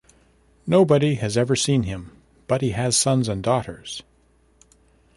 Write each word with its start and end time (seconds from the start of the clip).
Nobody 0.65 1.13
has 1.13 1.37
ever 1.37 1.55
seen 1.55 1.83
him, 1.83 2.11
but 2.47 2.63
he 2.63 2.71
has 2.71 2.97
sons 2.97 3.27
and 3.27 3.43
daughters. 3.43 4.01